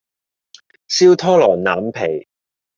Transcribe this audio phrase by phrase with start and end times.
[0.87, 2.27] 燒托羅腩皮